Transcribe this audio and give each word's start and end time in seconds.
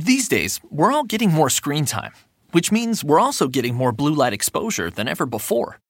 These 0.00 0.28
days, 0.28 0.60
we're 0.70 0.92
all 0.92 1.02
getting 1.02 1.32
more 1.32 1.50
screen 1.50 1.84
time, 1.84 2.12
which 2.52 2.70
means 2.70 3.02
we're 3.02 3.18
also 3.18 3.48
getting 3.48 3.74
more 3.74 3.90
blue 3.90 4.14
light 4.14 4.32
exposure 4.32 4.90
than 4.90 5.08
ever 5.08 5.26
before. 5.26 5.80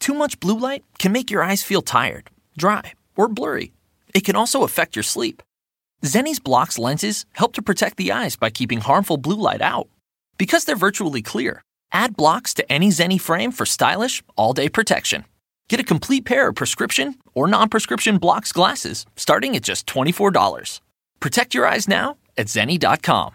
Too 0.00 0.14
much 0.14 0.40
blue 0.40 0.58
light 0.58 0.84
can 0.98 1.12
make 1.12 1.30
your 1.30 1.42
eyes 1.42 1.62
feel 1.62 1.82
tired, 1.82 2.30
dry, 2.56 2.94
or 3.14 3.28
blurry. 3.28 3.74
It 4.14 4.24
can 4.24 4.36
also 4.36 4.62
affect 4.62 4.96
your 4.96 5.02
sleep. 5.02 5.42
Zenni's 6.02 6.40
Blocks 6.40 6.78
lenses 6.78 7.26
help 7.32 7.52
to 7.52 7.60
protect 7.60 7.98
the 7.98 8.10
eyes 8.10 8.36
by 8.36 8.48
keeping 8.48 8.80
harmful 8.80 9.18
blue 9.18 9.36
light 9.36 9.60
out. 9.60 9.88
Because 10.38 10.64
they're 10.64 10.84
virtually 10.86 11.20
clear, 11.20 11.60
add 11.92 12.16
blocks 12.16 12.54
to 12.54 12.72
any 12.72 12.88
Zenni 12.88 13.20
frame 13.20 13.52
for 13.52 13.66
stylish, 13.66 14.22
all 14.34 14.54
day 14.54 14.70
protection. 14.70 15.26
Get 15.68 15.78
a 15.78 15.84
complete 15.84 16.24
pair 16.24 16.48
of 16.48 16.54
prescription 16.54 17.16
or 17.34 17.46
non 17.46 17.68
prescription 17.68 18.16
blocks 18.16 18.50
glasses 18.50 19.04
starting 19.16 19.54
at 19.56 19.62
just 19.62 19.86
$24. 19.86 20.80
Protect 21.20 21.54
your 21.54 21.66
eyes 21.66 21.86
now 21.86 22.16
at 22.38 22.46
zenni.com. 22.46 23.34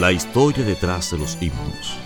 La 0.00 0.10
historia 0.10 0.64
detrás 0.64 1.12
de 1.12 1.18
los 1.18 1.40
himnos. 1.40 1.96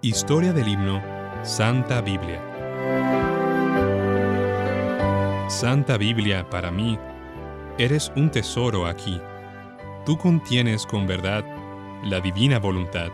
Historia 0.00 0.52
del 0.52 0.68
himno 0.68 1.02
Santa 1.42 2.00
Biblia. 2.00 2.40
Santa 5.48 5.98
Biblia, 5.98 6.48
para 6.48 6.70
mí, 6.70 6.98
eres 7.78 8.12
un 8.14 8.30
tesoro 8.30 8.86
aquí. 8.86 9.20
Tú 10.06 10.16
contienes 10.16 10.86
con 10.86 11.06
verdad 11.06 11.44
la 12.04 12.20
divina 12.20 12.58
voluntad. 12.58 13.08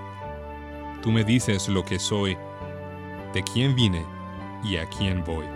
Tú 1.03 1.11
me 1.11 1.25
dices 1.25 1.69
lo 1.69 1.85
que 1.85 1.99
soy, 1.99 2.37
de 3.33 3.43
quién 3.43 3.75
vine 3.75 4.05
y 4.65 4.77
a 4.77 4.87
quién 4.87 5.25
voy. 5.25 5.47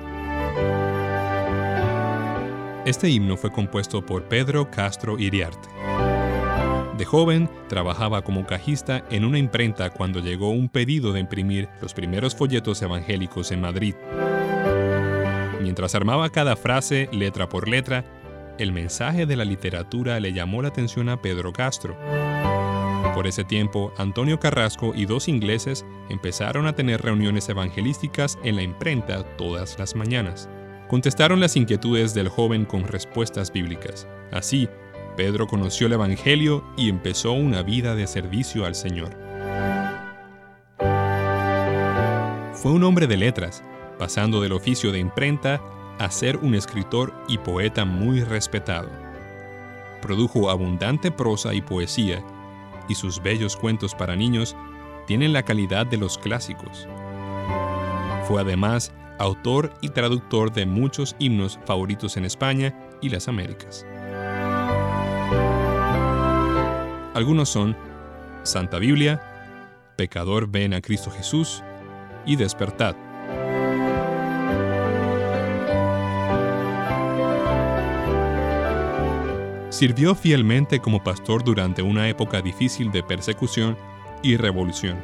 Este 2.87 3.09
himno 3.09 3.37
fue 3.37 3.51
compuesto 3.51 4.05
por 4.05 4.25
Pedro 4.25 4.71
Castro 4.71 5.19
Iriarte. 5.19 5.69
De 6.97 7.05
joven, 7.05 7.51
trabajaba 7.69 8.23
como 8.23 8.47
cajista 8.47 9.05
en 9.11 9.25
una 9.25 9.39
imprenta 9.39 9.91
cuando 9.91 10.21
llegó 10.21 10.51
un 10.51 10.69
pedido 10.69 11.13
de 11.13 11.21
imprimir 11.21 11.69
los 11.81 11.93
primeros 11.93 12.37
folletos 12.37 12.81
evangélicos 12.83 13.51
en 13.51 13.61
Madrid. 13.61 13.95
Mientras 15.61 15.95
armaba 15.95 16.31
cada 16.31 16.57
frase 16.57 17.09
letra 17.11 17.49
por 17.49 17.69
letra, 17.69 18.05
el 18.59 18.73
mensaje 18.73 19.27
de 19.27 19.37
la 19.37 19.45
literatura 19.45 20.21
le 20.21 20.33
llamó 20.33 20.63
la 20.63 20.69
atención 20.69 21.09
a 21.09 21.21
Pedro 21.21 21.53
Castro. 21.53 21.97
Por 23.15 23.27
ese 23.27 23.45
tiempo, 23.45 23.93
Antonio 23.97 24.41
Carrasco 24.41 24.93
y 24.95 25.07
dos 25.07 25.29
ingleses 25.29 25.85
empezaron 26.09 26.67
a 26.67 26.75
tener 26.75 27.01
reuniones 27.03 27.49
evangelísticas 27.49 28.39
en 28.43 28.57
la 28.57 28.63
imprenta 28.63 29.23
todas 29.37 29.79
las 29.79 29.95
mañanas. 29.95 30.49
Contestaron 30.89 31.41
las 31.41 31.57
inquietudes 31.57 32.15
del 32.15 32.29
joven 32.29 32.65
con 32.65 32.85
respuestas 32.85 33.53
bíblicas. 33.53 34.07
Así, 34.33 34.69
Pedro 35.17 35.47
conoció 35.47 35.87
el 35.87 35.93
Evangelio 35.93 36.65
y 36.77 36.89
empezó 36.89 37.33
una 37.33 37.63
vida 37.63 37.95
de 37.95 38.07
servicio 38.07 38.67
al 38.67 38.75
Señor. 38.75 39.17
Fue 42.53 42.73
un 42.73 42.83
hombre 42.83 43.07
de 43.07 43.17
letras, 43.17 43.63
pasando 43.99 44.41
del 44.41 44.53
oficio 44.53 44.91
de 44.91 44.99
imprenta 44.99 45.61
a 45.99 46.11
ser 46.11 46.37
un 46.39 46.55
escritor 46.55 47.15
y 47.29 47.39
poeta 47.39 47.85
muy 47.85 48.23
respetado. 48.23 48.89
Produjo 50.03 50.51
abundante 50.51 51.11
prosa 51.11 51.55
y 51.55 51.63
poesía, 51.63 52.23
y 52.89 52.95
sus 52.95 53.23
bellos 53.23 53.57
cuentos 53.57 53.95
para 53.95 54.17
niños 54.17 54.57
tienen 55.07 55.33
la 55.33 55.43
calidad 55.43 55.87
de 55.87 55.97
los 55.97 56.19
clásicos. 56.19 56.89
Fue 58.27 58.41
además 58.41 58.93
autor 59.19 59.73
y 59.81 59.91
traductor 59.91 60.53
de 60.53 60.67
muchos 60.67 61.15
himnos 61.19 61.59
favoritos 61.65 62.17
en 62.17 62.25
España 62.25 62.75
y 63.01 63.09
las 63.09 63.29
Américas. 63.29 63.87
Algunos 67.15 67.49
son 67.49 67.77
Santa 68.43 68.79
Biblia, 68.79 69.23
Pecador 69.97 70.49
ven 70.49 70.75
a 70.75 70.81
Cristo 70.81 71.11
Jesús 71.11 71.63
y 72.27 72.37
Despertad. 72.37 72.97
Sirvió 79.85 80.15
fielmente 80.15 80.81
como 80.81 81.05
pastor 81.05 81.45
durante 81.45 81.83
una 81.83 82.09
época 82.09 82.41
difícil 82.41 82.91
de 82.91 83.03
persecución 83.03 83.77
y 84.23 84.39
revolución. 84.39 84.97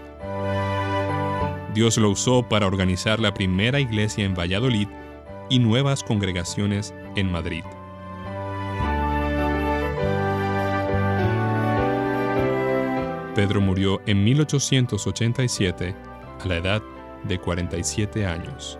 Dios 1.74 1.98
lo 1.98 2.08
usó 2.08 2.48
para 2.48 2.66
organizar 2.66 3.20
la 3.20 3.34
primera 3.34 3.78
iglesia 3.78 4.24
en 4.24 4.34
Valladolid 4.34 4.88
y 5.50 5.58
nuevas 5.58 6.02
congregaciones 6.02 6.94
en 7.14 7.30
Madrid. 7.30 7.62
Pedro 13.34 13.60
murió 13.60 14.00
en 14.06 14.24
1887 14.24 15.94
a 16.40 16.46
la 16.46 16.56
edad 16.56 16.82
de 17.24 17.38
47 17.38 18.24
años. 18.24 18.79